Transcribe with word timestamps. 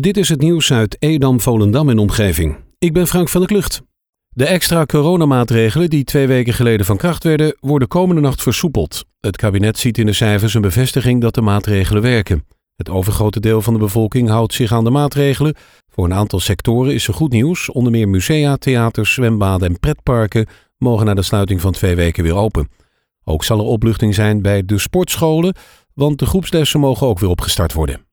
Dit 0.00 0.16
is 0.16 0.28
het 0.28 0.40
nieuws 0.40 0.72
uit 0.72 0.96
Edam, 0.98 1.40
Volendam 1.40 1.88
en 1.88 1.98
omgeving. 1.98 2.56
Ik 2.78 2.92
ben 2.92 3.06
Frank 3.06 3.28
van 3.28 3.40
der 3.40 3.48
Klucht. 3.48 3.82
De 4.28 4.46
extra 4.46 4.84
coronamaatregelen 4.84 5.90
die 5.90 6.04
twee 6.04 6.26
weken 6.26 6.52
geleden 6.52 6.86
van 6.86 6.96
kracht 6.96 7.24
werden, 7.24 7.56
worden 7.60 7.88
komende 7.88 8.20
nacht 8.20 8.42
versoepeld. 8.42 9.04
Het 9.20 9.36
kabinet 9.36 9.78
ziet 9.78 9.98
in 9.98 10.06
de 10.06 10.12
cijfers 10.12 10.54
een 10.54 10.60
bevestiging 10.60 11.20
dat 11.20 11.34
de 11.34 11.40
maatregelen 11.40 12.02
werken. 12.02 12.46
Het 12.76 12.88
overgrote 12.88 13.40
deel 13.40 13.62
van 13.62 13.72
de 13.72 13.78
bevolking 13.78 14.28
houdt 14.28 14.54
zich 14.54 14.72
aan 14.72 14.84
de 14.84 14.90
maatregelen. 14.90 15.54
Voor 15.88 16.04
een 16.04 16.14
aantal 16.14 16.40
sectoren 16.40 16.94
is 16.94 17.08
er 17.08 17.14
goed 17.14 17.32
nieuws. 17.32 17.70
Onder 17.70 17.92
meer 17.92 18.08
musea, 18.08 18.56
theaters, 18.56 19.12
zwembaden 19.12 19.68
en 19.68 19.80
pretparken 19.80 20.46
mogen 20.78 21.06
na 21.06 21.14
de 21.14 21.22
sluiting 21.22 21.60
van 21.60 21.72
twee 21.72 21.94
weken 21.94 22.22
weer 22.22 22.36
open. 22.36 22.68
Ook 23.24 23.44
zal 23.44 23.58
er 23.58 23.64
opluchting 23.64 24.14
zijn 24.14 24.42
bij 24.42 24.64
de 24.64 24.78
sportscholen, 24.78 25.56
want 25.94 26.18
de 26.18 26.26
groepslessen 26.26 26.80
mogen 26.80 27.06
ook 27.06 27.18
weer 27.18 27.30
opgestart 27.30 27.72
worden. 27.72 28.11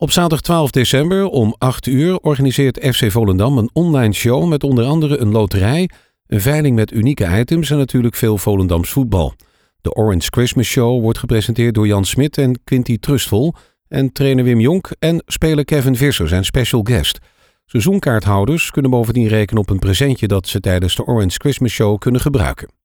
Op 0.00 0.10
zaterdag 0.10 0.40
12 0.40 0.70
december 0.70 1.26
om 1.26 1.54
8 1.58 1.86
uur 1.86 2.18
organiseert 2.18 2.94
FC 2.94 3.10
Volendam 3.10 3.58
een 3.58 3.70
online 3.72 4.12
show 4.12 4.48
met 4.48 4.64
onder 4.64 4.84
andere 4.84 5.18
een 5.18 5.30
loterij, 5.30 5.90
een 6.26 6.40
veiling 6.40 6.76
met 6.76 6.92
unieke 6.92 7.38
items 7.38 7.70
en 7.70 7.76
natuurlijk 7.76 8.14
veel 8.14 8.38
Volendams 8.38 8.90
voetbal. 8.90 9.34
De 9.80 9.94
Orange 9.94 10.28
Christmas 10.30 10.66
Show 10.66 11.00
wordt 11.02 11.18
gepresenteerd 11.18 11.74
door 11.74 11.86
Jan 11.86 12.04
Smit 12.04 12.38
en 12.38 12.60
Quinty 12.64 12.98
Trustvol 12.98 13.54
en 13.88 14.12
trainer 14.12 14.44
Wim 14.44 14.60
Jonk 14.60 14.90
en 14.98 15.22
speler 15.26 15.64
Kevin 15.64 15.96
Visser 15.96 16.28
zijn 16.28 16.44
special 16.44 16.80
guest. 16.82 17.18
Seizoenkaarthouders 17.64 18.70
kunnen 18.70 18.90
bovendien 18.90 19.28
rekenen 19.28 19.62
op 19.62 19.70
een 19.70 19.78
presentje 19.78 20.26
dat 20.26 20.48
ze 20.48 20.60
tijdens 20.60 20.96
de 20.96 21.04
Orange 21.04 21.38
Christmas 21.38 21.72
Show 21.72 21.98
kunnen 21.98 22.20
gebruiken. 22.20 22.79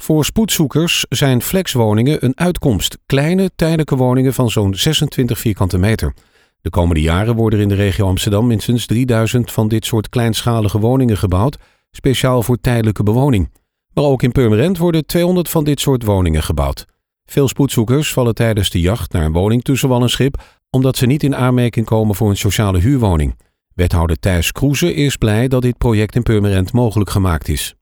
Voor 0.00 0.24
spoedzoekers 0.24 1.04
zijn 1.08 1.42
flexwoningen 1.42 2.24
een 2.24 2.38
uitkomst. 2.38 2.98
Kleine, 3.06 3.50
tijdelijke 3.56 3.96
woningen 3.96 4.34
van 4.34 4.50
zo'n 4.50 4.74
26 4.74 5.38
vierkante 5.38 5.78
meter. 5.78 6.14
De 6.60 6.70
komende 6.70 7.00
jaren 7.00 7.34
worden 7.34 7.58
er 7.58 7.64
in 7.64 7.68
de 7.70 7.74
regio 7.74 8.06
Amsterdam 8.06 8.46
minstens 8.46 8.86
3000 8.86 9.52
van 9.52 9.68
dit 9.68 9.84
soort 9.84 10.08
kleinschalige 10.08 10.78
woningen 10.78 11.16
gebouwd, 11.16 11.56
speciaal 11.90 12.42
voor 12.42 12.56
tijdelijke 12.56 13.02
bewoning. 13.02 13.50
Maar 13.94 14.04
ook 14.04 14.22
in 14.22 14.32
Purmerend 14.32 14.78
worden 14.78 15.06
200 15.06 15.48
van 15.48 15.64
dit 15.64 15.80
soort 15.80 16.04
woningen 16.04 16.42
gebouwd. 16.42 16.84
Veel 17.24 17.48
spoedzoekers 17.48 18.12
vallen 18.12 18.34
tijdens 18.34 18.70
de 18.70 18.80
jacht 18.80 19.12
naar 19.12 19.24
een 19.24 19.32
woning 19.32 19.62
tussen 19.62 19.88
wal 19.88 20.02
en 20.02 20.10
schip, 20.10 20.42
omdat 20.70 20.96
ze 20.96 21.06
niet 21.06 21.22
in 21.22 21.36
aanmerking 21.36 21.86
komen 21.86 22.14
voor 22.14 22.30
een 22.30 22.36
sociale 22.36 22.78
huurwoning. 22.78 23.38
Wethouder 23.74 24.18
Thijs 24.18 24.52
Kroeze 24.52 24.94
is 24.94 25.16
blij 25.16 25.48
dat 25.48 25.62
dit 25.62 25.78
project 25.78 26.14
in 26.14 26.22
Purmerend 26.22 26.72
mogelijk 26.72 27.10
gemaakt 27.10 27.48
is. 27.48 27.74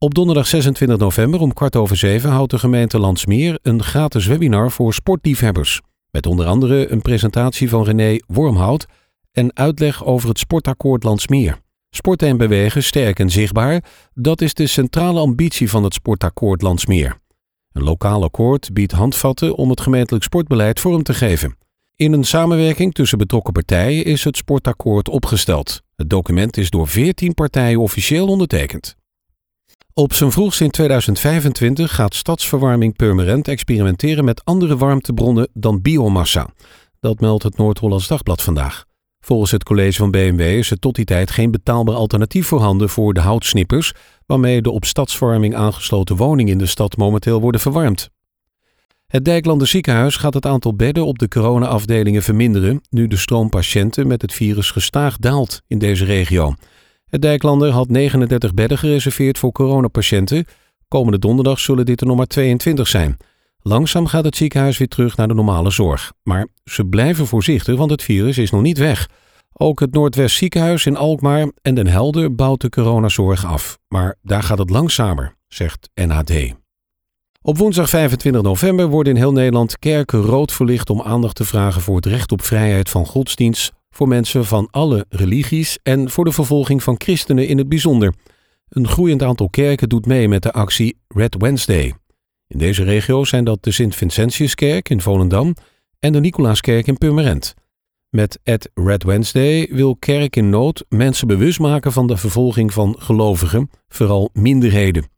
Op 0.00 0.14
donderdag 0.14 0.46
26 0.46 0.98
november 0.98 1.40
om 1.40 1.52
kwart 1.52 1.76
over 1.76 1.96
zeven 1.96 2.30
houdt 2.30 2.50
de 2.50 2.58
gemeente 2.58 2.98
Landsmeer 2.98 3.58
een 3.62 3.82
gratis 3.82 4.26
webinar 4.26 4.70
voor 4.70 4.94
sportliefhebbers. 4.94 5.80
Met 6.10 6.26
onder 6.26 6.46
andere 6.46 6.90
een 6.90 7.02
presentatie 7.02 7.68
van 7.68 7.84
René 7.84 8.18
Wormhout 8.26 8.86
en 9.32 9.56
uitleg 9.56 10.04
over 10.04 10.28
het 10.28 10.38
sportakkoord 10.38 11.02
Landsmeer. 11.02 11.58
Sporten 11.90 12.28
en 12.28 12.36
bewegen 12.36 12.82
sterk 12.82 13.18
en 13.18 13.30
zichtbaar, 13.30 13.84
dat 14.14 14.40
is 14.40 14.54
de 14.54 14.66
centrale 14.66 15.20
ambitie 15.20 15.70
van 15.70 15.84
het 15.84 15.94
sportakkoord 15.94 16.62
Landsmeer. 16.62 17.20
Een 17.72 17.84
lokaal 17.84 18.22
akkoord 18.22 18.72
biedt 18.72 18.92
handvatten 18.92 19.56
om 19.56 19.70
het 19.70 19.80
gemeentelijk 19.80 20.24
sportbeleid 20.24 20.80
vorm 20.80 21.02
te 21.02 21.14
geven. 21.14 21.56
In 21.96 22.12
een 22.12 22.24
samenwerking 22.24 22.94
tussen 22.94 23.18
betrokken 23.18 23.52
partijen 23.52 24.04
is 24.04 24.24
het 24.24 24.36
sportakkoord 24.36 25.08
opgesteld. 25.08 25.82
Het 25.96 26.10
document 26.10 26.56
is 26.56 26.70
door 26.70 26.88
14 26.88 27.34
partijen 27.34 27.80
officieel 27.80 28.26
ondertekend. 28.26 28.97
Op 29.98 30.12
zijn 30.12 30.32
vroegst 30.32 30.60
in 30.60 30.70
2025 30.70 31.94
gaat 31.94 32.14
Stadsverwarming 32.14 32.96
Purmerend 32.96 33.48
experimenteren 33.48 34.24
met 34.24 34.44
andere 34.44 34.76
warmtebronnen 34.76 35.48
dan 35.52 35.82
biomassa. 35.82 36.48
Dat 37.00 37.20
meldt 37.20 37.42
het 37.42 37.56
Noord-Hollands 37.56 38.08
Dagblad 38.08 38.42
vandaag. 38.42 38.84
Volgens 39.20 39.50
het 39.50 39.64
college 39.64 39.98
van 39.98 40.10
BMW 40.10 40.40
is 40.40 40.70
er 40.70 40.78
tot 40.78 40.94
die 40.94 41.04
tijd 41.04 41.30
geen 41.30 41.50
betaalbaar 41.50 41.94
alternatief 41.94 42.46
voorhanden 42.46 42.88
voor 42.88 43.14
de 43.14 43.20
houtsnippers, 43.20 43.92
waarmee 44.26 44.62
de 44.62 44.70
op 44.70 44.84
stadsverwarming 44.84 45.54
aangesloten 45.54 46.16
woningen 46.16 46.52
in 46.52 46.58
de 46.58 46.66
stad 46.66 46.96
momenteel 46.96 47.40
worden 47.40 47.60
verwarmd. 47.60 48.10
Het 49.06 49.24
Dijklander 49.24 49.66
ziekenhuis 49.66 50.16
gaat 50.16 50.34
het 50.34 50.46
aantal 50.46 50.74
bedden 50.74 51.06
op 51.06 51.18
de 51.18 51.28
coronaafdelingen 51.28 52.22
verminderen, 52.22 52.80
nu 52.90 53.06
de 53.06 53.16
stroom 53.16 53.48
patiënten 53.48 54.06
met 54.06 54.22
het 54.22 54.32
virus 54.32 54.70
gestaag 54.70 55.16
daalt 55.16 55.62
in 55.66 55.78
deze 55.78 56.04
regio. 56.04 56.54
Het 57.08 57.22
Dijklander 57.22 57.70
had 57.70 57.88
39 57.88 58.54
bedden 58.54 58.78
gereserveerd 58.78 59.38
voor 59.38 59.52
coronapatiënten. 59.52 60.44
Komende 60.88 61.18
donderdag 61.18 61.58
zullen 61.58 61.86
dit 61.86 62.00
er 62.00 62.06
nog 62.06 62.16
maar 62.16 62.26
22 62.26 62.88
zijn. 62.88 63.16
Langzaam 63.60 64.06
gaat 64.06 64.24
het 64.24 64.36
ziekenhuis 64.36 64.78
weer 64.78 64.88
terug 64.88 65.16
naar 65.16 65.28
de 65.28 65.34
normale 65.34 65.70
zorg. 65.70 66.12
Maar 66.22 66.46
ze 66.64 66.84
blijven 66.84 67.26
voorzichtig, 67.26 67.76
want 67.76 67.90
het 67.90 68.02
virus 68.02 68.38
is 68.38 68.50
nog 68.50 68.62
niet 68.62 68.78
weg. 68.78 69.08
Ook 69.52 69.80
het 69.80 69.92
Noordwest 69.92 70.36
ziekenhuis 70.36 70.86
in 70.86 70.96
Alkmaar 70.96 71.52
en 71.62 71.74
Den 71.74 71.86
Helder 71.86 72.34
bouwt 72.34 72.60
de 72.60 72.68
coronazorg 72.68 73.46
af. 73.46 73.78
Maar 73.88 74.16
daar 74.22 74.42
gaat 74.42 74.58
het 74.58 74.70
langzamer, 74.70 75.34
zegt 75.48 75.90
NHD. 75.94 76.54
Op 77.42 77.58
woensdag 77.58 77.88
25 77.88 78.42
november 78.42 78.86
worden 78.86 79.12
in 79.12 79.18
heel 79.18 79.32
Nederland 79.32 79.78
kerken 79.78 80.20
rood 80.20 80.52
verlicht 80.52 80.90
om 80.90 81.02
aandacht 81.02 81.34
te 81.34 81.44
vragen 81.44 81.80
voor 81.80 81.96
het 81.96 82.06
recht 82.06 82.32
op 82.32 82.42
vrijheid 82.42 82.88
van 82.88 83.06
godsdienst 83.06 83.72
voor 83.98 84.08
mensen 84.08 84.44
van 84.44 84.68
alle 84.70 85.06
religies 85.08 85.78
en 85.82 86.10
voor 86.10 86.24
de 86.24 86.32
vervolging 86.32 86.82
van 86.82 86.94
christenen 86.98 87.48
in 87.48 87.58
het 87.58 87.68
bijzonder. 87.68 88.14
Een 88.68 88.88
groeiend 88.88 89.22
aantal 89.22 89.48
kerken 89.48 89.88
doet 89.88 90.06
mee 90.06 90.28
met 90.28 90.42
de 90.42 90.52
actie 90.52 90.98
Red 91.08 91.36
Wednesday. 91.38 91.94
In 92.46 92.58
deze 92.58 92.84
regio 92.84 93.24
zijn 93.24 93.44
dat 93.44 93.62
de 93.62 93.70
Sint-Vincentiuskerk 93.70 94.88
in 94.88 95.00
Volendam 95.00 95.54
en 95.98 96.12
de 96.12 96.20
Nicolaaskerk 96.20 96.86
in 96.86 96.98
Purmerend. 96.98 97.54
Met 98.08 98.38
Ed 98.42 98.70
Red 98.74 99.02
Wednesday 99.02 99.68
wil 99.70 99.96
Kerk 99.96 100.36
in 100.36 100.50
Nood 100.50 100.84
mensen 100.88 101.26
bewust 101.26 101.58
maken 101.58 101.92
van 101.92 102.06
de 102.06 102.16
vervolging 102.16 102.72
van 102.72 102.96
gelovigen, 102.98 103.70
vooral 103.88 104.30
minderheden. 104.32 105.08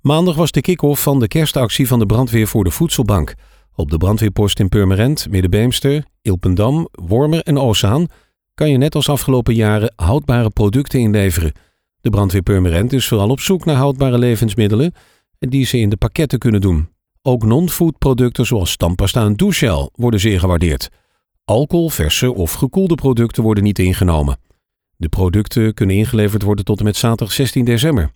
Maandag 0.00 0.34
was 0.34 0.50
de 0.50 0.60
kick-off 0.60 1.02
van 1.02 1.18
de 1.18 1.28
kerstactie 1.28 1.86
van 1.88 1.98
de 1.98 2.06
brandweer 2.06 2.46
voor 2.46 2.64
de 2.64 2.70
voedselbank. 2.70 3.34
Op 3.76 3.90
de 3.90 3.96
brandweerpost 3.96 4.60
in 4.60 4.68
Purmerend, 4.68 5.26
Middenbeemster, 5.30 6.04
Ilpendam, 6.22 6.88
Wormer 6.92 7.42
en 7.42 7.58
Oosaan 7.58 8.06
kan 8.54 8.70
je 8.70 8.76
net 8.76 8.94
als 8.94 9.08
afgelopen 9.08 9.54
jaren 9.54 9.92
houdbare 9.96 10.50
producten 10.50 11.00
inleveren. 11.00 11.52
De 12.00 12.10
brandweer 12.10 12.42
Purmerend 12.42 12.92
is 12.92 13.08
vooral 13.08 13.28
op 13.28 13.40
zoek 13.40 13.64
naar 13.64 13.76
houdbare 13.76 14.18
levensmiddelen 14.18 14.92
die 15.38 15.66
ze 15.66 15.78
in 15.78 15.88
de 15.88 15.96
pakketten 15.96 16.38
kunnen 16.38 16.60
doen. 16.60 16.88
Ook 17.22 17.44
non-food 17.44 17.98
producten 17.98 18.46
zoals 18.46 18.70
stampasta 18.70 19.24
en 19.24 19.34
douchegel 19.34 19.90
worden 19.94 20.20
zeer 20.20 20.40
gewaardeerd. 20.40 20.88
Alcohol, 21.44 21.88
verse 21.88 22.34
of 22.34 22.52
gekoelde 22.52 22.94
producten 22.94 23.42
worden 23.42 23.64
niet 23.64 23.78
ingenomen. 23.78 24.38
De 24.96 25.08
producten 25.08 25.74
kunnen 25.74 25.96
ingeleverd 25.96 26.42
worden 26.42 26.64
tot 26.64 26.78
en 26.78 26.84
met 26.84 26.96
zaterdag 26.96 27.34
16 27.34 27.64
december. 27.64 28.12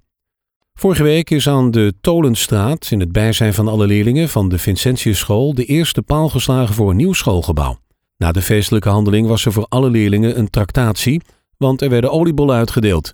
Vorige 0.81 1.03
week 1.03 1.31
is 1.31 1.49
aan 1.49 1.71
de 1.71 1.95
Tolenstraat, 2.01 2.91
in 2.91 3.01
het 3.01 3.13
bijzijn 3.13 3.55
van 3.55 3.69
alle 3.69 3.87
leerlingen 3.87 4.29
van 4.29 4.49
de 4.49 4.59
Vincentiusschool, 4.59 5.55
de 5.55 5.65
eerste 5.65 6.03
paal 6.03 6.29
geslagen 6.29 6.75
voor 6.75 6.91
een 6.91 6.97
nieuw 6.97 7.13
schoolgebouw. 7.13 7.79
Na 8.17 8.33
de 8.33 8.43
feestelijke 8.43 8.89
handeling 8.89 9.27
was 9.27 9.45
er 9.45 9.53
voor 9.53 9.67
alle 9.69 9.91
leerlingen 9.91 10.39
een 10.39 10.51
tractatie, 10.51 11.23
want 11.57 11.83
er 11.83 11.89
werden 11.91 12.11
oliebollen 12.11 12.57
uitgedeeld. 12.57 13.13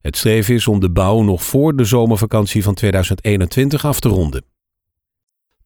Het 0.00 0.16
streven 0.16 0.54
is 0.54 0.66
om 0.66 0.80
de 0.80 0.90
bouw 0.90 1.22
nog 1.22 1.44
voor 1.44 1.76
de 1.76 1.84
zomervakantie 1.84 2.62
van 2.62 2.74
2021 2.74 3.84
af 3.84 4.00
te 4.00 4.08
ronden. 4.08 4.44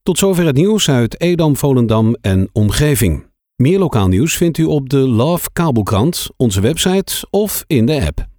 Tot 0.03 0.17
zover 0.17 0.45
het 0.45 0.55
nieuws 0.55 0.89
uit 0.89 1.21
Edam, 1.21 1.55
Volendam 1.55 2.15
en 2.21 2.49
omgeving. 2.51 3.25
Meer 3.55 3.79
lokaal 3.79 4.07
nieuws 4.07 4.37
vindt 4.37 4.57
u 4.57 4.63
op 4.63 4.89
de 4.89 4.97
Love 4.97 5.49
Kabelkrant, 5.53 6.29
onze 6.37 6.61
website 6.61 7.27
of 7.29 7.63
in 7.67 7.85
de 7.85 8.05
app. 8.05 8.29